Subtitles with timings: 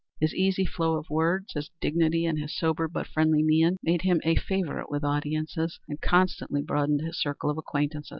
[0.19, 4.19] His easy flow of words, his dignity and his sober but friendly mien made him
[4.23, 8.09] a favorite with audiences, and constantly broadened his circle of acquaintance.